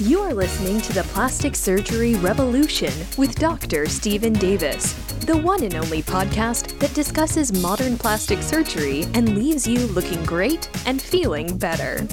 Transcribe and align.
You 0.00 0.20
are 0.20 0.32
listening 0.32 0.80
to 0.82 0.92
the 0.92 1.02
Plastic 1.02 1.56
Surgery 1.56 2.14
Revolution 2.14 2.92
with 3.16 3.34
Dr. 3.34 3.86
Steven 3.86 4.32
Davis, 4.32 4.92
the 5.24 5.36
one 5.36 5.64
and 5.64 5.74
only 5.74 6.04
podcast 6.04 6.78
that 6.78 6.94
discusses 6.94 7.60
modern 7.60 7.98
plastic 7.98 8.40
surgery 8.40 9.06
and 9.14 9.34
leaves 9.34 9.66
you 9.66 9.88
looking 9.88 10.24
great 10.24 10.70
and 10.86 11.02
feeling 11.02 11.58
better. 11.58 12.06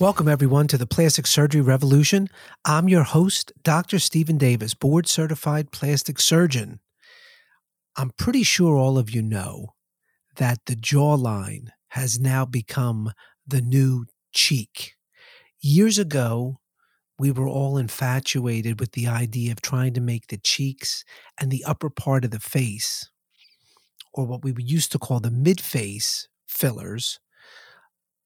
Welcome, 0.00 0.28
everyone, 0.28 0.66
to 0.68 0.78
the 0.78 0.86
Plastic 0.86 1.26
Surgery 1.26 1.60
Revolution. 1.60 2.28
I'm 2.64 2.88
your 2.88 3.02
host, 3.02 3.52
Dr. 3.64 3.98
Steven 3.98 4.38
Davis, 4.38 4.72
board 4.72 5.06
certified 5.06 5.72
plastic 5.72 6.18
surgeon. 6.20 6.80
I'm 7.96 8.12
pretty 8.16 8.44
sure 8.44 8.76
all 8.76 8.96
of 8.96 9.10
you 9.10 9.20
know 9.20 9.74
that 10.36 10.60
the 10.64 10.74
jawline 10.74 11.68
has 11.88 12.18
now 12.18 12.46
become 12.46 13.12
the 13.46 13.60
new 13.60 14.06
cheek. 14.32 14.94
Years 15.60 15.98
ago, 15.98 16.60
we 17.18 17.30
were 17.30 17.48
all 17.48 17.78
infatuated 17.78 18.80
with 18.80 18.92
the 18.92 19.06
idea 19.06 19.52
of 19.52 19.62
trying 19.62 19.94
to 19.94 20.00
make 20.00 20.26
the 20.26 20.36
cheeks 20.38 21.04
and 21.38 21.50
the 21.50 21.64
upper 21.64 21.88
part 21.88 22.24
of 22.24 22.30
the 22.30 22.40
face, 22.40 23.08
or 24.12 24.26
what 24.26 24.42
we 24.42 24.52
used 24.58 24.92
to 24.92 24.98
call 24.98 25.20
the 25.20 25.30
mid 25.30 25.60
face 25.60 26.28
fillers, 26.46 27.20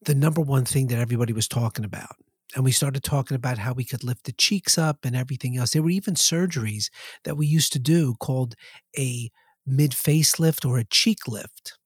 the 0.03 0.15
number 0.15 0.41
one 0.41 0.65
thing 0.65 0.87
that 0.89 0.99
everybody 0.99 1.33
was 1.33 1.49
talking 1.49 1.85
about. 1.85 2.17
And 2.55 2.65
we 2.65 2.73
started 2.73 3.03
talking 3.03 3.35
about 3.35 3.59
how 3.59 3.75
we 3.75 3.85
could 3.85 4.03
lift 4.03 4.25
the 4.25 4.33
cheeks 4.33 4.79
up 4.79 5.05
and 5.05 5.15
everything 5.15 5.59
else. 5.59 5.73
There 5.73 5.83
were 5.83 5.91
even 5.91 6.15
surgeries 6.15 6.89
that 7.25 7.37
we 7.37 7.47
used 7.47 7.75
to 7.75 7.79
do 7.79 8.15
called 8.21 8.55
a 8.99 9.31
mid 9.67 9.91
facelift 9.91 10.67
or 10.67 10.79
a 10.79 10.85
cheek 10.85 11.29
lift. 11.29 11.79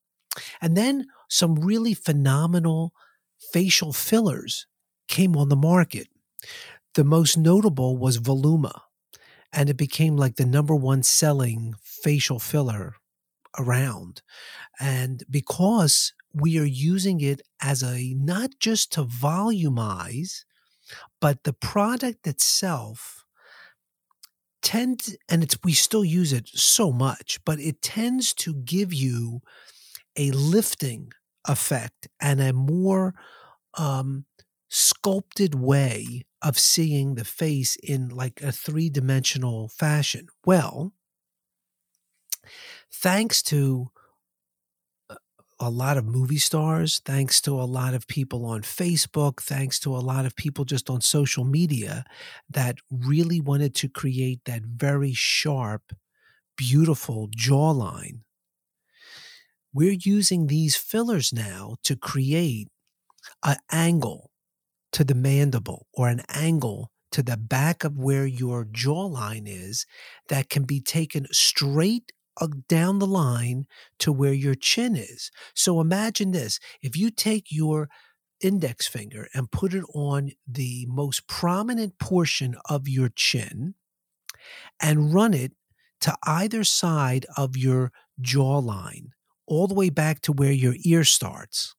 And 0.61 0.77
then 0.77 1.07
some 1.29 1.57
really 1.57 1.95
phenomenal 1.95 2.93
facial 3.53 3.93
fillers 3.93 4.67
came 5.09 5.37
on 5.37 5.49
the 5.49 5.57
market. 5.57 6.09
The 6.95 7.05
most 7.05 7.37
notable 7.37 7.97
was 7.97 8.19
Voluma, 8.19 8.83
and 9.53 9.69
it 9.69 9.77
became 9.77 10.17
like 10.17 10.37
the 10.37 10.47
number 10.47 10.75
one 10.75 11.03
selling 11.03 11.75
facial 11.83 12.39
filler 12.39 12.95
around. 13.59 14.23
And 14.81 15.23
because 15.31 16.13
we 16.35 16.59
are 16.59 16.65
using 16.65 17.21
it 17.21 17.43
as 17.61 17.83
a 17.83 18.15
not 18.15 18.51
just 18.59 18.93
to 18.93 19.05
volumize, 19.05 20.45
but 21.21 21.45
the 21.45 21.53
product 21.53 22.27
itself 22.27 23.25
tends, 24.63 25.17
and 25.29 25.43
it's 25.43 25.59
we 25.63 25.73
still 25.73 26.05
use 26.05 26.33
it 26.33 26.49
so 26.49 26.93
much, 26.93 27.39
but 27.45 27.61
it 27.61 27.83
tends 27.83 28.33
to 28.35 28.55
give 28.55 28.93
you 28.93 29.43
a 30.17 30.31
lifting 30.31 31.13
effect 31.47 32.09
and 32.21 32.41
a 32.41 32.53
more 32.53 33.15
um, 33.79 34.27
sculpted 34.69 35.55
way 35.55 36.23
of 36.43 36.59
seeing 36.59 37.15
the 37.15 37.25
face 37.25 37.77
in 37.77 38.09
like 38.09 38.43
a 38.43 38.53
three 38.53 38.91
dimensional 38.91 39.69
fashion. 39.69 40.29
Well, 40.45 40.93
thanks 42.91 43.43
to 43.43 43.91
a 45.61 45.71
lot 45.71 45.97
of 45.97 46.05
movie 46.05 46.39
stars, 46.39 46.99
thanks 47.05 47.41
to 47.41 47.53
a 47.61 47.63
lot 47.65 47.95
of 47.95 48.09
people 48.09 48.45
on 48.45 48.63
Facebook, 48.63 49.41
thanks 49.41 49.79
to 49.81 49.95
a 49.97 49.99
lot 50.01 50.27
of 50.27 50.35
people 50.35 50.65
just 50.65 50.91
on 50.91 51.01
social 51.01 51.45
media 51.45 52.05
that 52.51 52.79
really 52.91 53.41
wanted 53.41 53.75
to 53.77 53.89
create 53.89 54.41
that 54.45 54.63
very 54.63 55.13
sharp, 55.13 55.93
beautiful 56.57 57.29
jawline 57.29 58.21
we're 59.73 59.97
using 60.01 60.47
these 60.47 60.77
fillers 60.77 61.33
now 61.33 61.77
to 61.83 61.97
create 61.97 62.69
an 63.45 63.57
angle 63.71 64.31
to 64.93 65.05
the 65.05 65.15
mandible 65.15 65.87
or 65.93 66.09
an 66.09 66.23
angle 66.29 66.91
to 67.13 67.23
the 67.23 67.37
back 67.37 67.85
of 67.85 67.99
where 67.99 68.27
your 68.27 68.65
jawline 68.65 69.45
is 69.47 69.87
that 70.29 70.49
can 70.49 70.65
be 70.65 70.81
taken 70.81 71.27
straight 71.31 72.13
down 72.69 72.99
the 72.99 73.07
line 73.07 73.67
to 73.99 74.11
where 74.11 74.33
your 74.33 74.55
chin 74.55 74.97
is. 74.97 75.31
So 75.55 75.81
imagine 75.81 76.33
this 76.33 76.59
if 76.81 76.97
you 76.97 77.11
take 77.11 77.53
your 77.53 77.89
index 78.41 78.89
finger 78.89 79.29
and 79.35 79.51
put 79.51 79.75
it 79.75 79.85
on 79.95 80.33
the 80.47 80.87
most 80.89 81.27
prominent 81.27 81.99
portion 81.99 82.57
of 82.69 82.89
your 82.89 83.11
chin 83.15 83.75
and 84.81 85.15
run 85.15 85.35
it 85.35 85.53
to 86.01 86.17
either 86.25 86.65
side 86.65 87.27
of 87.37 87.57
your 87.57 87.93
jawline 88.21 89.09
all 89.47 89.69
the 89.69 89.75
way 89.75 89.91
back 89.91 90.21
to 90.23 90.33
where 90.33 90.53
your 90.53 90.75
ear 90.85 91.05
starts. 91.05 91.75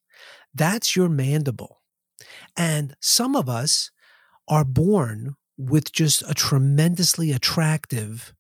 That's 0.53 0.95
your 0.95 1.09
mandible. 1.09 1.81
And 2.55 2.95
some 2.99 3.35
of 3.35 3.49
us 3.49 3.91
are 4.47 4.65
born 4.65 5.35
with 5.57 5.91
just 5.91 6.23
a 6.29 6.33
tremendously 6.33 7.31
attractive, 7.31 8.33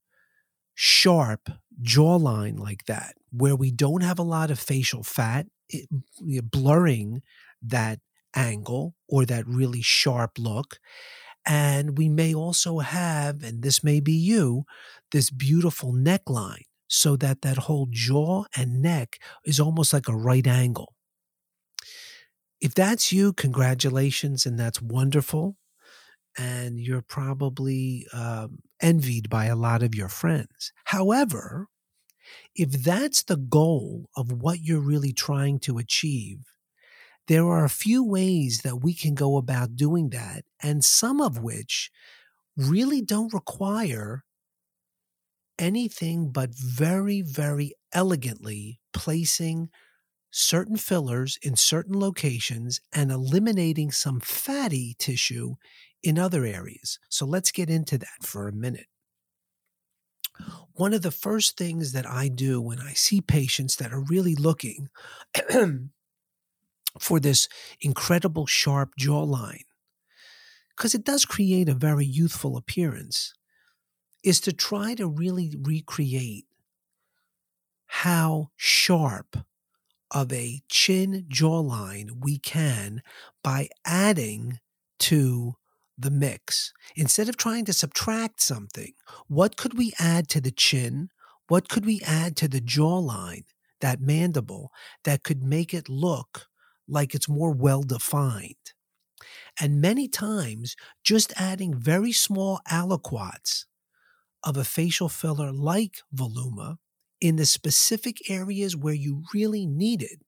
sharp 0.73 1.49
jawline 1.81 2.59
like 2.59 2.85
that, 2.85 3.15
where 3.31 3.55
we 3.55 3.71
don't 3.71 4.01
have 4.01 4.19
a 4.19 4.23
lot 4.23 4.51
of 4.51 4.59
facial 4.59 5.03
fat, 5.03 5.47
it, 5.69 5.87
blurring 6.51 7.21
that 7.61 7.99
angle 8.35 8.95
or 9.07 9.25
that 9.25 9.47
really 9.47 9.81
sharp 9.81 10.31
look. 10.37 10.79
And 11.45 11.97
we 11.97 12.09
may 12.09 12.33
also 12.33 12.79
have, 12.79 13.43
and 13.43 13.63
this 13.63 13.83
may 13.83 13.99
be 13.99 14.13
you, 14.13 14.63
this 15.11 15.29
beautiful 15.29 15.93
neckline 15.93 16.63
so 16.87 17.15
that 17.17 17.41
that 17.41 17.57
whole 17.57 17.87
jaw 17.89 18.45
and 18.55 18.81
neck 18.81 19.17
is 19.45 19.59
almost 19.59 19.93
like 19.93 20.07
a 20.07 20.15
right 20.15 20.45
angle. 20.47 20.93
If 22.63 22.73
that's 22.73 23.11
you, 23.11 23.33
congratulations, 23.33 24.45
and 24.45 24.57
that's 24.57 24.81
wonderful. 24.81 25.57
And 26.37 26.79
you're 26.79 27.01
probably 27.01 28.07
um, 28.13 28.59
envied 28.81 29.29
by 29.29 29.45
a 29.47 29.55
lot 29.55 29.83
of 29.83 29.93
your 29.93 30.07
friends. 30.07 30.71
However, 30.85 31.67
if 32.55 32.71
that's 32.71 33.23
the 33.23 33.35
goal 33.37 34.09
of 34.15 34.31
what 34.31 34.61
you're 34.61 34.79
really 34.79 35.11
trying 35.11 35.59
to 35.59 35.77
achieve, 35.77 36.39
there 37.27 37.45
are 37.45 37.65
a 37.65 37.69
few 37.69 38.01
ways 38.01 38.61
that 38.63 38.77
we 38.77 38.93
can 38.93 39.13
go 39.13 39.35
about 39.35 39.75
doing 39.75 40.09
that, 40.11 40.45
and 40.61 40.85
some 40.85 41.19
of 41.19 41.39
which 41.39 41.91
really 42.55 43.01
don't 43.01 43.33
require 43.33 44.23
anything 45.59 46.31
but 46.31 46.55
very, 46.55 47.21
very 47.21 47.73
elegantly 47.93 48.79
placing 48.93 49.69
certain 50.35 50.77
fillers 50.77 51.37
in 51.43 51.55
certain 51.55 51.99
locations 51.99 52.81
and 52.91 53.11
eliminating 53.11 53.91
some 53.91 54.19
fatty 54.19 54.95
tissue 54.97 55.53
in 56.01 56.17
other 56.17 56.43
areas. 56.43 56.97
So 57.07 57.23
let's 57.23 57.51
get 57.51 57.69
into 57.69 57.99
that 57.99 58.23
for 58.23 58.47
a 58.47 58.51
minute. 58.51 58.87
One 60.73 60.91
of 60.91 61.03
the 61.03 61.11
first 61.11 61.55
things 61.55 61.91
that 61.91 62.09
I 62.09 62.29
do 62.29 62.59
when 62.59 62.79
I 62.79 62.93
see 62.93 63.21
patients 63.21 63.75
that 63.75 63.93
are 63.93 64.01
really 64.01 64.33
looking 64.33 64.89
for 66.99 67.19
this 67.19 67.47
incredible 67.79 68.47
sharp 68.47 68.93
jawline, 68.99 69.65
because 70.75 70.95
it 70.95 71.05
does 71.05 71.25
create 71.25 71.69
a 71.69 71.75
very 71.75 72.07
youthful 72.07 72.57
appearance, 72.57 73.35
is 74.23 74.41
to 74.41 74.51
try 74.51 74.95
to 74.95 75.07
really 75.07 75.55
recreate 75.61 76.47
how 77.85 78.49
sharp 78.55 79.37
of 80.13 80.31
a 80.31 80.61
chin 80.69 81.25
jawline 81.29 82.21
we 82.21 82.37
can 82.37 83.01
by 83.43 83.69
adding 83.85 84.59
to 84.99 85.55
the 85.97 86.11
mix. 86.11 86.73
Instead 86.95 87.29
of 87.29 87.37
trying 87.37 87.65
to 87.65 87.73
subtract 87.73 88.41
something, 88.41 88.93
what 89.27 89.57
could 89.57 89.77
we 89.77 89.93
add 89.99 90.27
to 90.29 90.41
the 90.41 90.51
chin? 90.51 91.09
What 91.47 91.69
could 91.69 91.85
we 91.85 92.01
add 92.05 92.35
to 92.37 92.47
the 92.47 92.61
jawline, 92.61 93.43
that 93.81 93.99
mandible, 93.99 94.71
that 95.03 95.23
could 95.23 95.43
make 95.43 95.73
it 95.73 95.89
look 95.89 96.47
like 96.87 97.13
it's 97.13 97.29
more 97.29 97.51
well 97.51 97.83
defined? 97.83 98.55
And 99.59 99.81
many 99.81 100.07
times, 100.07 100.75
just 101.03 101.33
adding 101.37 101.73
very 101.75 102.11
small 102.11 102.59
aliquots 102.69 103.65
of 104.43 104.57
a 104.57 104.63
facial 104.63 105.09
filler 105.09 105.51
like 105.51 106.01
Voluma 106.13 106.77
in 107.23 107.37
the 107.37 107.45
specific 107.45 108.29
areas 108.29 108.75
where 108.75 108.93
you 108.93 109.23
really 109.33 109.65
need 109.65 110.03
it, 110.03 110.19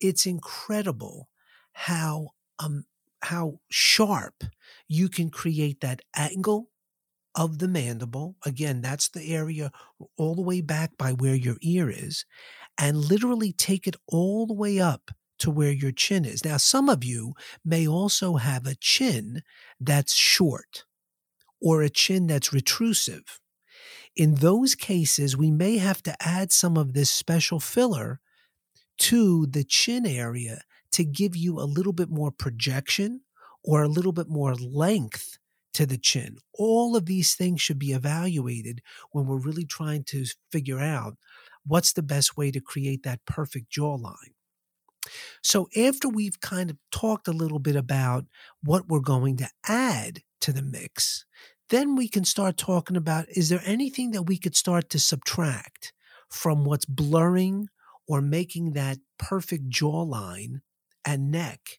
it's 0.00 0.24
incredible 0.24 1.28
how 1.74 2.30
um, 2.58 2.84
how 3.20 3.60
sharp 3.70 4.44
you 4.88 5.10
can 5.10 5.28
create 5.28 5.80
that 5.80 6.00
angle 6.16 6.70
of 7.34 7.58
the 7.58 7.68
mandible. 7.68 8.34
Again, 8.46 8.80
that's 8.80 9.10
the 9.10 9.34
area 9.34 9.70
all 10.16 10.34
the 10.34 10.42
way 10.42 10.62
back 10.62 10.96
by 10.96 11.12
where 11.12 11.34
your 11.34 11.56
ear 11.60 11.90
is, 11.90 12.24
and 12.78 12.96
literally 12.96 13.52
take 13.52 13.86
it 13.86 13.96
all 14.08 14.46
the 14.46 14.54
way 14.54 14.80
up 14.80 15.10
to 15.40 15.50
where 15.50 15.72
your 15.72 15.92
chin 15.92 16.24
is. 16.24 16.46
Now, 16.46 16.56
some 16.56 16.88
of 16.88 17.04
you 17.04 17.34
may 17.62 17.86
also 17.86 18.36
have 18.36 18.66
a 18.66 18.74
chin 18.74 19.42
that's 19.78 20.14
short 20.14 20.84
or 21.60 21.82
a 21.82 21.90
chin 21.90 22.26
that's 22.26 22.54
retrusive. 22.54 23.41
In 24.14 24.36
those 24.36 24.74
cases, 24.74 25.36
we 25.36 25.50
may 25.50 25.78
have 25.78 26.02
to 26.02 26.14
add 26.20 26.52
some 26.52 26.76
of 26.76 26.92
this 26.92 27.10
special 27.10 27.60
filler 27.60 28.20
to 28.98 29.46
the 29.46 29.64
chin 29.64 30.06
area 30.06 30.62
to 30.92 31.04
give 31.04 31.34
you 31.34 31.58
a 31.58 31.64
little 31.64 31.92
bit 31.92 32.10
more 32.10 32.30
projection 32.30 33.22
or 33.64 33.82
a 33.82 33.88
little 33.88 34.12
bit 34.12 34.28
more 34.28 34.54
length 34.54 35.38
to 35.74 35.86
the 35.86 35.96
chin. 35.96 36.36
All 36.52 36.94
of 36.94 37.06
these 37.06 37.34
things 37.34 37.62
should 37.62 37.78
be 37.78 37.92
evaluated 37.92 38.82
when 39.10 39.26
we're 39.26 39.38
really 39.38 39.64
trying 39.64 40.04
to 40.04 40.26
figure 40.50 40.78
out 40.78 41.16
what's 41.64 41.92
the 41.92 42.02
best 42.02 42.36
way 42.36 42.50
to 42.50 42.60
create 42.60 43.02
that 43.04 43.24
perfect 43.24 43.70
jawline. 43.70 44.34
So, 45.42 45.68
after 45.76 46.08
we've 46.08 46.40
kind 46.40 46.70
of 46.70 46.76
talked 46.92 47.26
a 47.26 47.32
little 47.32 47.58
bit 47.58 47.74
about 47.74 48.26
what 48.62 48.88
we're 48.88 49.00
going 49.00 49.36
to 49.38 49.48
add 49.66 50.20
to 50.42 50.52
the 50.52 50.62
mix, 50.62 51.24
then 51.72 51.96
we 51.96 52.06
can 52.06 52.22
start 52.22 52.58
talking 52.58 52.98
about 52.98 53.24
is 53.30 53.48
there 53.48 53.62
anything 53.64 54.10
that 54.10 54.24
we 54.24 54.36
could 54.36 54.54
start 54.54 54.90
to 54.90 54.98
subtract 54.98 55.94
from 56.28 56.66
what's 56.66 56.84
blurring 56.84 57.66
or 58.06 58.20
making 58.20 58.72
that 58.72 58.98
perfect 59.18 59.70
jawline 59.70 60.60
and 61.02 61.30
neck 61.30 61.78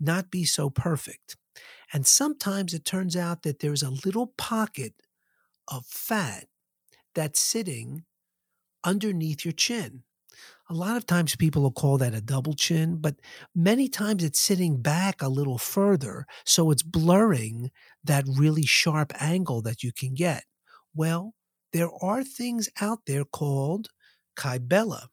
not 0.00 0.30
be 0.30 0.44
so 0.44 0.70
perfect? 0.70 1.36
And 1.92 2.06
sometimes 2.06 2.72
it 2.72 2.86
turns 2.86 3.14
out 3.14 3.42
that 3.42 3.58
there's 3.58 3.82
a 3.82 3.90
little 3.90 4.28
pocket 4.38 4.94
of 5.68 5.84
fat 5.84 6.46
that's 7.14 7.40
sitting 7.40 8.04
underneath 8.82 9.44
your 9.44 9.52
chin. 9.52 10.04
A 10.70 10.74
lot 10.74 10.96
of 10.96 11.04
times 11.04 11.34
people 11.34 11.62
will 11.62 11.72
call 11.72 11.98
that 11.98 12.14
a 12.14 12.20
double 12.20 12.54
chin, 12.54 12.98
but 12.98 13.16
many 13.56 13.88
times 13.88 14.22
it's 14.22 14.38
sitting 14.38 14.80
back 14.80 15.20
a 15.20 15.28
little 15.28 15.58
further. 15.58 16.26
So 16.44 16.70
it's 16.70 16.84
blurring 16.84 17.72
that 18.04 18.24
really 18.28 18.64
sharp 18.64 19.12
angle 19.20 19.62
that 19.62 19.82
you 19.82 19.92
can 19.92 20.14
get. 20.14 20.44
Well, 20.94 21.34
there 21.72 21.90
are 22.00 22.22
things 22.22 22.68
out 22.80 23.00
there 23.08 23.24
called 23.24 23.88
Kybella, 24.36 25.08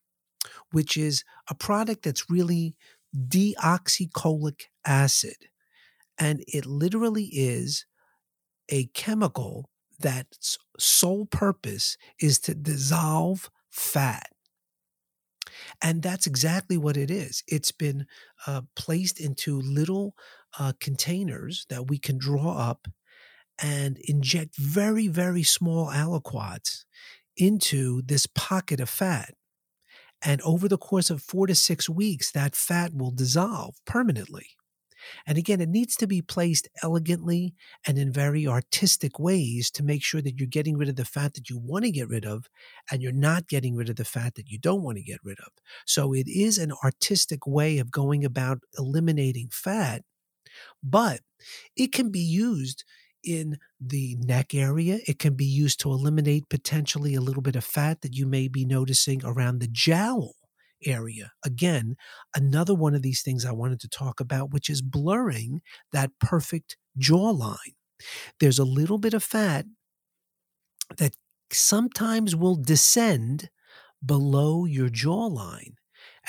which 0.71 0.95
is 0.95 1.23
a 1.49 1.55
product 1.55 2.03
that's 2.03 2.29
really 2.29 2.77
deoxycholic 3.15 4.65
acid. 4.85 5.37
And 6.19 6.43
it 6.47 6.67
literally 6.67 7.29
is 7.33 7.87
a 8.69 8.85
chemical 8.87 9.71
that's 9.99 10.59
sole 10.77 11.25
purpose 11.25 11.97
is 12.21 12.37
to 12.41 12.53
dissolve 12.53 13.49
fat. 13.71 14.27
And 15.81 16.01
that's 16.01 16.27
exactly 16.27 16.77
what 16.77 16.97
it 16.97 17.11
is. 17.11 17.43
It's 17.47 17.71
been 17.71 18.05
uh, 18.45 18.61
placed 18.75 19.19
into 19.19 19.61
little 19.61 20.15
uh, 20.59 20.73
containers 20.79 21.65
that 21.69 21.87
we 21.87 21.97
can 21.97 22.17
draw 22.17 22.57
up 22.57 22.87
and 23.59 23.97
inject 23.99 24.55
very, 24.57 25.07
very 25.07 25.43
small 25.43 25.87
aliquots 25.87 26.85
into 27.35 28.01
this 28.03 28.27
pocket 28.27 28.79
of 28.79 28.89
fat. 28.89 29.33
And 30.21 30.41
over 30.41 30.67
the 30.67 30.77
course 30.77 31.09
of 31.09 31.21
four 31.21 31.47
to 31.47 31.55
six 31.55 31.87
weeks, 31.87 32.31
that 32.31 32.55
fat 32.55 32.93
will 32.93 33.11
dissolve 33.11 33.75
permanently. 33.85 34.47
And 35.25 35.37
again, 35.37 35.61
it 35.61 35.69
needs 35.69 35.95
to 35.97 36.07
be 36.07 36.21
placed 36.21 36.67
elegantly 36.83 37.53
and 37.85 37.97
in 37.97 38.11
very 38.11 38.47
artistic 38.47 39.19
ways 39.19 39.69
to 39.71 39.83
make 39.83 40.03
sure 40.03 40.21
that 40.21 40.37
you're 40.37 40.47
getting 40.47 40.77
rid 40.77 40.89
of 40.89 40.95
the 40.95 41.05
fat 41.05 41.33
that 41.35 41.49
you 41.49 41.57
want 41.57 41.85
to 41.85 41.91
get 41.91 42.09
rid 42.09 42.25
of 42.25 42.49
and 42.91 43.01
you're 43.01 43.11
not 43.11 43.47
getting 43.47 43.75
rid 43.75 43.89
of 43.89 43.95
the 43.95 44.05
fat 44.05 44.35
that 44.35 44.49
you 44.49 44.59
don't 44.59 44.83
want 44.83 44.97
to 44.97 45.03
get 45.03 45.19
rid 45.23 45.39
of. 45.39 45.51
So 45.85 46.13
it 46.13 46.27
is 46.27 46.57
an 46.57 46.71
artistic 46.83 47.45
way 47.45 47.77
of 47.77 47.91
going 47.91 48.25
about 48.25 48.59
eliminating 48.77 49.49
fat, 49.51 50.03
but 50.83 51.21
it 51.75 51.91
can 51.91 52.11
be 52.11 52.19
used 52.19 52.83
in 53.23 53.57
the 53.79 54.15
neck 54.19 54.53
area. 54.53 54.99
It 55.07 55.19
can 55.19 55.35
be 55.35 55.45
used 55.45 55.79
to 55.81 55.91
eliminate 55.91 56.49
potentially 56.49 57.13
a 57.15 57.21
little 57.21 57.41
bit 57.41 57.55
of 57.55 57.63
fat 57.63 58.01
that 58.01 58.15
you 58.15 58.25
may 58.25 58.47
be 58.47 58.65
noticing 58.65 59.21
around 59.23 59.59
the 59.59 59.67
jowl 59.67 60.35
area. 60.85 61.31
Again, 61.45 61.95
another 62.35 62.73
one 62.73 62.95
of 62.95 63.01
these 63.01 63.21
things 63.21 63.45
I 63.45 63.51
wanted 63.51 63.79
to 63.81 63.89
talk 63.89 64.19
about, 64.19 64.51
which 64.51 64.69
is 64.69 64.81
blurring 64.81 65.61
that 65.91 66.11
perfect 66.19 66.77
jawline. 66.99 67.75
There's 68.39 68.59
a 68.59 68.65
little 68.65 68.97
bit 68.97 69.13
of 69.13 69.23
fat 69.23 69.65
that 70.97 71.15
sometimes 71.51 72.35
will 72.35 72.55
descend 72.55 73.49
below 74.05 74.65
your 74.65 74.89
jawline. 74.89 75.73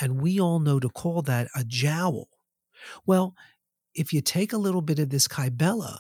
And 0.00 0.20
we 0.20 0.40
all 0.40 0.60
know 0.60 0.80
to 0.80 0.88
call 0.88 1.22
that 1.22 1.48
a 1.54 1.64
jowl. 1.64 2.28
Well, 3.04 3.34
if 3.94 4.12
you 4.12 4.20
take 4.20 4.52
a 4.52 4.58
little 4.58 4.82
bit 4.82 4.98
of 4.98 5.10
this 5.10 5.28
Kybella, 5.28 5.98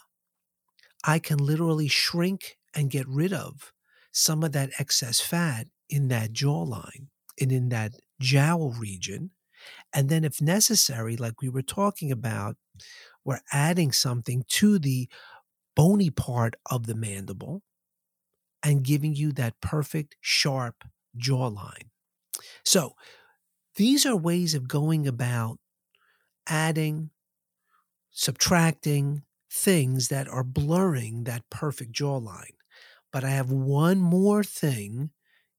I 1.04 1.18
can 1.18 1.38
literally 1.38 1.88
shrink 1.88 2.56
and 2.74 2.90
get 2.90 3.08
rid 3.08 3.32
of 3.32 3.72
some 4.12 4.42
of 4.42 4.52
that 4.52 4.70
excess 4.78 5.20
fat 5.20 5.66
in 5.88 6.08
that 6.08 6.32
jawline 6.32 7.08
and 7.40 7.52
in 7.52 7.68
that 7.70 7.92
jowl 8.20 8.72
region. 8.72 9.30
And 9.92 10.08
then, 10.08 10.24
if 10.24 10.42
necessary, 10.42 11.16
like 11.16 11.42
we 11.42 11.48
were 11.48 11.62
talking 11.62 12.12
about, 12.12 12.56
we're 13.24 13.40
adding 13.52 13.92
something 13.92 14.44
to 14.48 14.78
the 14.78 15.08
bony 15.76 16.10
part 16.10 16.56
of 16.70 16.86
the 16.86 16.94
mandible 16.94 17.62
and 18.62 18.84
giving 18.84 19.14
you 19.14 19.32
that 19.32 19.60
perfect, 19.60 20.16
sharp 20.20 20.84
jawline. 21.16 21.90
So, 22.64 22.94
these 23.76 24.06
are 24.06 24.16
ways 24.16 24.54
of 24.54 24.68
going 24.68 25.06
about 25.08 25.58
adding, 26.48 27.10
subtracting 28.10 29.22
things 29.50 30.08
that 30.08 30.28
are 30.28 30.44
blurring 30.44 31.24
that 31.24 31.48
perfect 31.50 31.92
jawline. 31.92 32.56
But 33.12 33.24
I 33.24 33.30
have 33.30 33.50
one 33.50 33.98
more 34.00 34.44
thing 34.44 35.10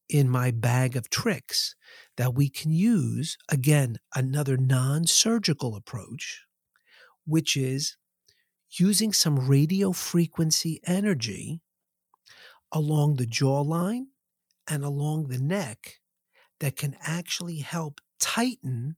in 0.09 0.29
my 0.29 0.51
bag 0.51 0.95
of 0.95 1.09
tricks 1.09 1.75
that 2.17 2.33
we 2.33 2.49
can 2.49 2.71
use, 2.71 3.37
again, 3.49 3.97
another 4.15 4.57
non 4.57 5.07
surgical 5.07 5.75
approach, 5.75 6.45
which 7.25 7.55
is 7.57 7.97
using 8.71 9.13
some 9.13 9.47
radio 9.47 9.91
frequency 9.91 10.81
energy 10.85 11.61
along 12.71 13.15
the 13.15 13.25
jawline 13.27 14.07
and 14.67 14.83
along 14.83 15.27
the 15.27 15.39
neck 15.39 15.99
that 16.59 16.75
can 16.75 16.97
actually 17.01 17.59
help 17.59 18.01
tighten 18.19 18.97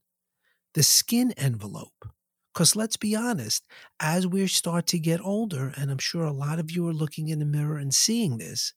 the 0.73 0.83
skin 0.83 1.31
envelope. 1.33 2.09
Because 2.53 2.75
let's 2.75 2.97
be 2.97 3.15
honest, 3.15 3.65
as 3.99 4.27
we 4.27 4.47
start 4.47 4.87
to 4.87 4.99
get 4.99 5.21
older, 5.21 5.73
and 5.77 5.91
I'm 5.91 5.99
sure 5.99 6.25
a 6.25 6.33
lot 6.33 6.59
of 6.59 6.71
you 6.71 6.87
are 6.87 6.93
looking 6.93 7.29
in 7.29 7.39
the 7.39 7.45
mirror 7.45 7.77
and 7.77 7.93
seeing 7.95 8.37
this, 8.39 8.73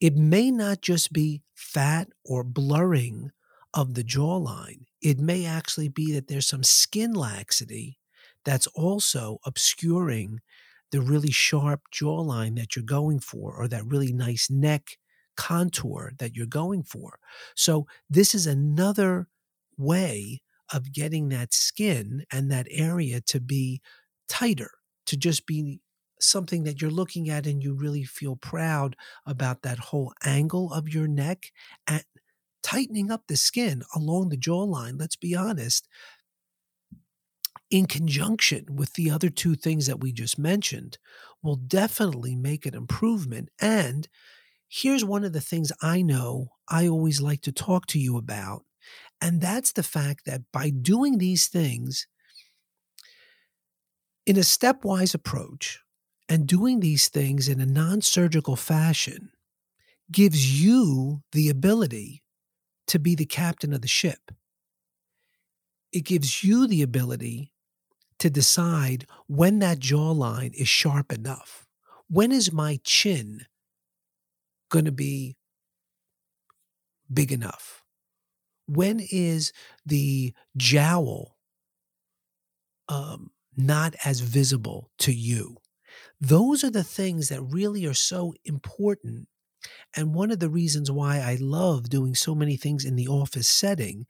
it 0.00 0.16
may 0.16 0.50
not 0.50 0.80
just 0.80 1.12
be 1.12 1.42
fat 1.54 2.08
or 2.24 2.44
blurring 2.44 3.30
of 3.74 3.94
the 3.94 4.04
jawline. 4.04 4.84
It 5.02 5.18
may 5.18 5.44
actually 5.44 5.88
be 5.88 6.12
that 6.12 6.28
there's 6.28 6.48
some 6.48 6.62
skin 6.62 7.12
laxity 7.12 7.98
that's 8.44 8.66
also 8.68 9.38
obscuring 9.44 10.40
the 10.90 11.00
really 11.00 11.30
sharp 11.30 11.82
jawline 11.92 12.56
that 12.56 12.74
you're 12.74 12.84
going 12.84 13.20
for 13.20 13.54
or 13.54 13.68
that 13.68 13.84
really 13.84 14.12
nice 14.12 14.48
neck 14.48 14.98
contour 15.36 16.12
that 16.18 16.34
you're 16.34 16.46
going 16.46 16.82
for. 16.82 17.18
So, 17.54 17.86
this 18.08 18.34
is 18.34 18.46
another 18.46 19.28
way 19.76 20.42
of 20.72 20.92
getting 20.92 21.28
that 21.28 21.54
skin 21.54 22.24
and 22.32 22.50
that 22.50 22.66
area 22.70 23.20
to 23.22 23.40
be 23.40 23.80
tighter, 24.28 24.70
to 25.06 25.16
just 25.16 25.46
be 25.46 25.80
something 26.20 26.64
that 26.64 26.80
you're 26.80 26.90
looking 26.90 27.28
at 27.30 27.46
and 27.46 27.62
you 27.62 27.74
really 27.74 28.04
feel 28.04 28.36
proud 28.36 28.96
about 29.26 29.62
that 29.62 29.78
whole 29.78 30.12
angle 30.24 30.72
of 30.72 30.88
your 30.88 31.08
neck 31.08 31.52
and 31.86 32.04
tightening 32.62 33.10
up 33.10 33.22
the 33.26 33.36
skin 33.36 33.82
along 33.94 34.28
the 34.28 34.36
jawline, 34.36 34.98
let's 34.98 35.16
be 35.16 35.34
honest, 35.34 35.88
in 37.70 37.86
conjunction 37.86 38.64
with 38.76 38.94
the 38.94 39.10
other 39.10 39.28
two 39.28 39.54
things 39.54 39.86
that 39.86 40.00
we 40.00 40.12
just 40.12 40.38
mentioned, 40.38 40.98
will 41.42 41.56
definitely 41.56 42.34
make 42.34 42.66
an 42.66 42.74
improvement. 42.74 43.48
And 43.60 44.08
here's 44.68 45.04
one 45.04 45.24
of 45.24 45.32
the 45.32 45.40
things 45.40 45.72
I 45.82 46.02
know 46.02 46.52
I 46.68 46.88
always 46.88 47.20
like 47.20 47.42
to 47.42 47.52
talk 47.52 47.86
to 47.88 47.98
you 47.98 48.16
about. 48.16 48.64
And 49.20 49.40
that's 49.40 49.72
the 49.72 49.82
fact 49.82 50.24
that 50.26 50.42
by 50.52 50.70
doing 50.70 51.18
these 51.18 51.48
things 51.48 52.06
in 54.26 54.36
a 54.36 54.40
stepwise 54.40 55.14
approach, 55.14 55.80
and 56.28 56.46
doing 56.46 56.80
these 56.80 57.08
things 57.08 57.48
in 57.48 57.60
a 57.60 57.66
non 57.66 58.02
surgical 58.02 58.56
fashion 58.56 59.30
gives 60.10 60.62
you 60.62 61.22
the 61.32 61.48
ability 61.48 62.22
to 62.86 62.98
be 62.98 63.14
the 63.14 63.26
captain 63.26 63.72
of 63.72 63.82
the 63.82 63.88
ship. 63.88 64.32
It 65.92 66.04
gives 66.04 66.44
you 66.44 66.66
the 66.66 66.82
ability 66.82 67.52
to 68.18 68.30
decide 68.30 69.06
when 69.26 69.58
that 69.60 69.78
jawline 69.78 70.52
is 70.54 70.68
sharp 70.68 71.12
enough. 71.12 71.66
When 72.08 72.32
is 72.32 72.52
my 72.52 72.80
chin 72.84 73.46
going 74.70 74.86
to 74.86 74.92
be 74.92 75.36
big 77.12 77.32
enough? 77.32 77.84
When 78.66 79.00
is 79.00 79.52
the 79.86 80.34
jowl 80.56 81.36
um, 82.88 83.30
not 83.56 83.94
as 84.04 84.20
visible 84.20 84.90
to 84.98 85.12
you? 85.12 85.58
Those 86.20 86.64
are 86.64 86.70
the 86.70 86.84
things 86.84 87.28
that 87.28 87.42
really 87.42 87.86
are 87.86 87.94
so 87.94 88.34
important 88.44 89.28
And 89.96 90.14
one 90.14 90.30
of 90.32 90.40
the 90.40 90.50
reasons 90.50 90.90
why 90.90 91.18
I 91.20 91.36
love 91.40 91.90
doing 91.90 92.14
so 92.14 92.34
many 92.34 92.56
things 92.56 92.84
in 92.84 92.96
the 92.96 93.08
office 93.08 93.48
setting 93.48 94.06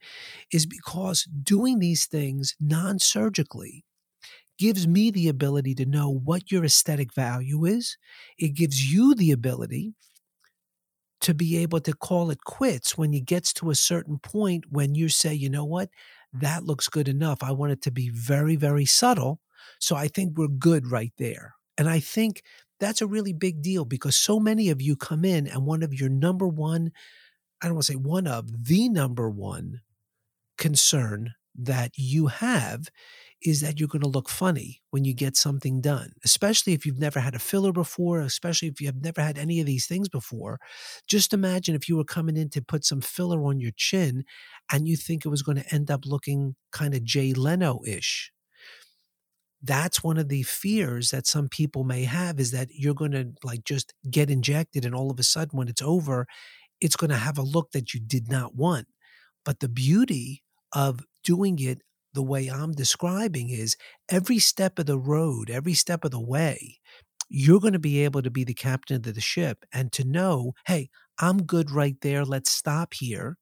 is 0.51 0.65
because 0.67 1.25
doing 1.43 1.79
these 1.79 2.05
things 2.07 2.55
non 2.59 2.99
surgically 2.99 3.85
gives 4.57 4.87
me 4.87 5.11
the 5.11 5.27
ability 5.29 5.75
to 5.75 5.85
know 5.85 6.09
what 6.09 6.51
your 6.51 6.65
aesthetic 6.65 7.13
value 7.13 7.65
is. 7.65 7.97
It 8.37 8.49
gives 8.55 8.91
you 8.93 9.15
the 9.15 9.31
ability 9.31 9.93
to 11.21 11.33
be 11.33 11.57
able 11.57 11.81
to 11.81 11.93
call 11.93 12.31
it 12.31 12.43
quits 12.45 12.97
when 12.97 13.13
it 13.13 13.25
gets 13.25 13.51
to 13.53 13.69
a 13.69 13.75
certain 13.75 14.19
point 14.19 14.65
when 14.69 14.95
you 14.95 15.09
say, 15.09 15.33
you 15.33 15.49
know 15.49 15.65
what, 15.65 15.89
that 16.31 16.63
looks 16.63 16.87
good 16.87 17.07
enough. 17.09 17.43
I 17.43 17.51
want 17.51 17.73
it 17.73 17.81
to 17.83 17.91
be 17.91 18.09
very, 18.09 18.55
very 18.55 18.85
subtle. 18.85 19.41
So 19.79 19.95
I 19.95 20.07
think 20.07 20.37
we're 20.37 20.47
good 20.47 20.87
right 20.87 21.11
there. 21.17 21.55
And 21.79 21.89
I 21.89 22.01
think 22.01 22.43
that's 22.81 23.01
a 23.01 23.07
really 23.07 23.31
big 23.31 23.61
deal 23.61 23.85
because 23.85 24.17
so 24.17 24.37
many 24.37 24.69
of 24.69 24.81
you 24.81 24.97
come 24.97 25.23
in 25.23 25.47
and 25.47 25.65
one 25.65 25.81
of 25.81 25.93
your 25.93 26.09
number 26.09 26.45
one, 26.45 26.91
I 27.61 27.67
don't 27.67 27.75
want 27.75 27.85
to 27.85 27.93
say 27.93 27.97
one 27.97 28.27
of, 28.27 28.65
the 28.67 28.89
number 28.89 29.29
one 29.29 29.79
concern 30.57 31.35
that 31.55 31.91
you 31.95 32.27
have 32.27 32.89
is 33.41 33.61
that 33.61 33.79
you're 33.79 33.87
going 33.87 34.01
to 34.01 34.09
look 34.09 34.27
funny 34.27 34.81
when 34.91 35.05
you 35.05 35.13
get 35.13 35.37
something 35.37 35.79
done, 35.79 36.11
especially 36.25 36.73
if 36.73 36.85
you've 36.85 36.99
never 36.99 37.21
had 37.21 37.33
a 37.33 37.39
filler 37.39 37.71
before, 37.71 38.19
especially 38.19 38.67
if 38.67 38.81
you 38.81 38.87
have 38.87 39.01
never 39.01 39.21
had 39.21 39.37
any 39.37 39.61
of 39.61 39.65
these 39.65 39.85
things 39.85 40.09
before. 40.09 40.59
Just 41.07 41.33
imagine 41.33 41.75
if 41.75 41.87
you 41.87 41.95
were 41.95 42.03
coming 42.03 42.35
in 42.35 42.49
to 42.49 42.61
put 42.61 42.83
some 42.83 42.99
filler 42.99 43.45
on 43.45 43.61
your 43.61 43.71
chin 43.77 44.25
and 44.69 44.85
you 44.85 44.97
think 44.97 45.25
it 45.25 45.29
was 45.29 45.43
going 45.43 45.57
to 45.57 45.73
end 45.73 45.89
up 45.89 46.05
looking 46.05 46.55
kind 46.73 46.93
of 46.93 47.05
Jay 47.05 47.33
Leno 47.33 47.79
ish. 47.87 48.33
That's 49.61 50.03
one 50.03 50.17
of 50.17 50.29
the 50.29 50.43
fears 50.43 51.09
that 51.09 51.27
some 51.27 51.49
people 51.49 51.83
may 51.83 52.05
have 52.05 52.39
is 52.39 52.51
that 52.51 52.69
you're 52.71 52.93
going 52.93 53.11
to 53.11 53.33
like 53.43 53.65
just 53.65 53.93
get 54.09 54.29
injected 54.29 54.85
and 54.85 54.95
all 54.95 55.11
of 55.11 55.19
a 55.19 55.23
sudden 55.23 55.57
when 55.57 55.67
it's 55.67 55.81
over, 55.81 56.27
it's 56.79 56.95
going 56.95 57.09
to 57.09 57.17
have 57.17 57.37
a 57.37 57.43
look 57.43 57.71
that 57.71 57.93
you 57.93 57.99
did 57.99 58.29
not 58.29 58.55
want. 58.55 58.87
But 59.43 59.59
the 59.59 59.69
beauty 59.69 60.43
of 60.73 61.01
doing 61.23 61.59
it 61.59 61.81
the 62.13 62.23
way 62.23 62.47
I'm 62.47 62.71
describing 62.71 63.49
is 63.49 63.75
every 64.09 64.39
step 64.39 64.79
of 64.79 64.85
the 64.85 64.97
road, 64.97 65.49
every 65.49 65.73
step 65.73 66.03
of 66.03 66.11
the 66.11 66.21
way, 66.21 66.79
you're 67.29 67.59
going 67.59 67.73
to 67.73 67.79
be 67.79 68.03
able 68.03 68.21
to 68.21 68.31
be 68.31 68.43
the 68.43 68.53
captain 68.53 68.95
of 68.95 69.03
the 69.03 69.21
ship 69.21 69.65
and 69.71 69.91
to 69.91 70.03
know, 70.03 70.53
hey, 70.65 70.89
I'm 71.19 71.43
good 71.43 71.69
right 71.69 71.95
there. 72.01 72.25
Let's 72.25 72.49
stop 72.49 72.93
here. 72.95 73.37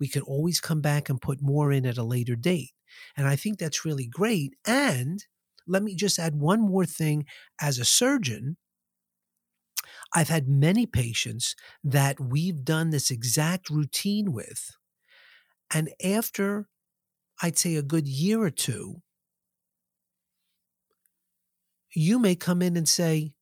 We 0.00 0.08
can 0.08 0.22
always 0.22 0.60
come 0.60 0.80
back 0.80 1.08
and 1.08 1.20
put 1.20 1.40
more 1.40 1.70
in 1.70 1.86
at 1.86 1.98
a 1.98 2.02
later 2.02 2.34
date. 2.34 2.72
And 3.16 3.28
I 3.28 3.36
think 3.36 3.58
that's 3.58 3.84
really 3.84 4.06
great. 4.06 4.54
And 4.66 5.24
let 5.66 5.82
me 5.82 5.94
just 5.94 6.18
add 6.18 6.36
one 6.36 6.60
more 6.60 6.86
thing 6.86 7.26
as 7.60 7.78
a 7.78 7.84
surgeon. 7.84 8.56
I've 10.14 10.28
had 10.28 10.48
many 10.48 10.86
patients 10.86 11.54
that 11.84 12.20
we've 12.20 12.64
done 12.64 12.90
this 12.90 13.10
exact 13.10 13.70
routine 13.70 14.32
with. 14.32 14.70
And 15.72 15.90
after 16.04 16.68
I'd 17.42 17.58
say 17.58 17.76
a 17.76 17.82
good 17.82 18.08
year 18.08 18.42
or 18.42 18.50
two, 18.50 19.02
you 21.94 22.18
may 22.18 22.34
come 22.36 22.62
in 22.62 22.76
and 22.76 22.88
say, 22.88 23.32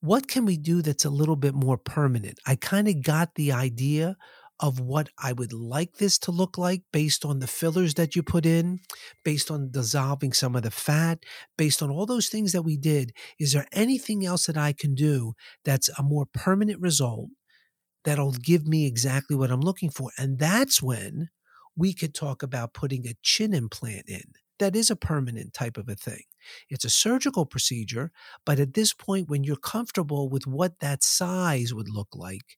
What 0.00 0.28
can 0.28 0.44
we 0.44 0.56
do 0.56 0.82
that's 0.82 1.04
a 1.04 1.10
little 1.10 1.36
bit 1.36 1.54
more 1.54 1.78
permanent? 1.78 2.38
I 2.46 2.56
kind 2.56 2.88
of 2.88 3.02
got 3.02 3.34
the 3.34 3.52
idea 3.52 4.16
of 4.60 4.80
what 4.80 5.08
I 5.18 5.32
would 5.32 5.52
like 5.52 5.96
this 5.96 6.18
to 6.20 6.30
look 6.30 6.56
like 6.56 6.82
based 6.92 7.24
on 7.24 7.40
the 7.40 7.46
fillers 7.46 7.94
that 7.94 8.16
you 8.16 8.22
put 8.22 8.46
in, 8.46 8.80
based 9.24 9.50
on 9.50 9.70
dissolving 9.70 10.32
some 10.32 10.56
of 10.56 10.62
the 10.62 10.70
fat, 10.70 11.24
based 11.58 11.82
on 11.82 11.90
all 11.90 12.06
those 12.06 12.28
things 12.28 12.52
that 12.52 12.62
we 12.62 12.76
did. 12.76 13.12
Is 13.38 13.52
there 13.52 13.66
anything 13.72 14.24
else 14.24 14.46
that 14.46 14.56
I 14.56 14.72
can 14.72 14.94
do 14.94 15.34
that's 15.64 15.90
a 15.98 16.02
more 16.02 16.26
permanent 16.32 16.80
result 16.80 17.28
that'll 18.04 18.32
give 18.32 18.66
me 18.66 18.86
exactly 18.86 19.36
what 19.36 19.50
I'm 19.50 19.60
looking 19.60 19.90
for? 19.90 20.10
And 20.16 20.38
that's 20.38 20.82
when 20.82 21.28
we 21.76 21.92
could 21.92 22.14
talk 22.14 22.42
about 22.42 22.72
putting 22.72 23.06
a 23.06 23.16
chin 23.22 23.52
implant 23.52 24.08
in. 24.08 24.24
That 24.58 24.74
is 24.74 24.90
a 24.90 24.96
permanent 24.96 25.52
type 25.52 25.76
of 25.76 25.86
a 25.88 25.94
thing. 25.94 26.22
It's 26.70 26.86
a 26.86 26.90
surgical 26.90 27.44
procedure, 27.44 28.10
but 28.46 28.58
at 28.58 28.72
this 28.72 28.94
point, 28.94 29.28
when 29.28 29.44
you're 29.44 29.56
comfortable 29.56 30.30
with 30.30 30.46
what 30.46 30.80
that 30.80 31.02
size 31.02 31.74
would 31.74 31.90
look 31.90 32.08
like, 32.14 32.56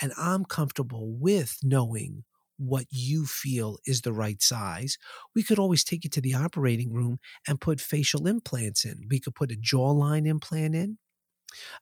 and 0.00 0.12
I'm 0.18 0.44
comfortable 0.44 1.12
with 1.12 1.58
knowing 1.62 2.24
what 2.56 2.84
you 2.90 3.24
feel 3.24 3.78
is 3.86 4.02
the 4.02 4.12
right 4.12 4.42
size, 4.42 4.98
we 5.34 5.42
could 5.42 5.58
always 5.58 5.82
take 5.82 6.04
you 6.04 6.10
to 6.10 6.20
the 6.20 6.34
operating 6.34 6.92
room 6.92 7.18
and 7.48 7.60
put 7.60 7.80
facial 7.80 8.26
implants 8.26 8.84
in. 8.84 9.06
We 9.08 9.18
could 9.18 9.34
put 9.34 9.50
a 9.50 9.56
jawline 9.56 10.26
implant 10.26 10.74
in 10.74 10.98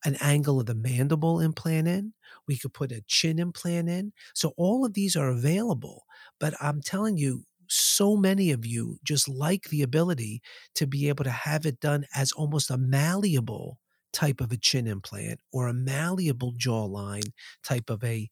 an 0.05 0.17
angle 0.21 0.61
of 0.61 0.67
the 0.67 0.75
mandible 0.75 1.41
implant 1.41 1.89
in. 1.89 2.15
We 2.47 2.57
could 2.57 2.73
put 2.73 2.93
a 2.93 3.03
chin 3.07 3.39
implant 3.39 3.89
in. 3.89 4.13
So 4.35 4.53
all 4.57 4.85
of 4.85 4.95
these 4.95 5.17
are 5.17 5.29
available. 5.29 6.05
But 6.41 6.55
I'm 6.61 6.81
telling 6.81 7.17
you, 7.17 7.45
so 7.71 8.17
many 8.17 8.51
of 8.51 8.65
you 8.65 8.99
just 9.05 9.29
like 9.29 9.65
the 9.65 9.83
ability 9.83 10.41
to 10.75 10.87
be 10.87 11.09
able 11.09 11.25
to 11.25 11.31
have 11.31 11.67
it 11.67 11.81
done 11.81 12.07
as 12.15 12.33
almost 12.33 12.71
a 12.71 12.79
malleable 12.79 13.79
type 14.13 14.41
of 14.41 14.53
a 14.53 14.57
chin 14.57 14.87
implant 14.87 15.41
or 15.53 15.69
a 15.69 15.75
malleable 15.75 16.53
jawline 16.53 17.31
type 17.63 17.91
of 17.91 18.03
a 18.05 18.29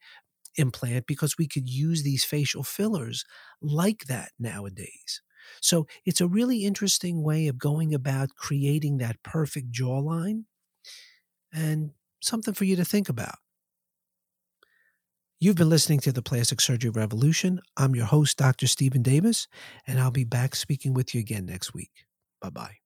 implant 0.57 1.07
because 1.07 1.37
we 1.39 1.47
could 1.47 1.69
use 1.69 2.03
these 2.03 2.25
facial 2.25 2.63
fillers 2.63 3.25
like 3.61 4.07
that 4.07 4.31
nowadays. 4.39 5.23
So 5.61 5.87
it's 6.05 6.21
a 6.21 6.27
really 6.27 6.65
interesting 6.65 7.23
way 7.23 7.47
of 7.47 7.59
going 7.59 7.95
about 7.95 8.35
creating 8.37 8.99
that 8.99 9.23
perfect 9.23 9.71
jawline 9.71 10.45
and 11.53 11.91
something 12.21 12.55
for 12.55 12.65
you 12.65 12.77
to 12.77 12.85
think 12.85 13.09
about. 13.09 13.37
You've 15.39 15.57
been 15.57 15.69
listening 15.69 16.01
to 16.01 16.13
the 16.13 16.23
Plastic 16.23 16.63
Surgery 16.63 16.91
Revolution. 16.91 17.61
I'm 17.77 17.95
your 17.95 18.07
host, 18.07 18.39
Dr. 18.39 18.67
Steven 18.67 19.03
Davis, 19.03 19.49
and 19.87 20.01
I'll 20.01 20.11
be 20.11 20.25
back 20.25 20.57
speaking 20.57 20.95
with 20.95 21.15
you 21.15 21.21
again 21.21 21.45
next 21.45 21.75
week. 21.75 22.07
Bye 22.41 22.51
bye. 22.51 22.86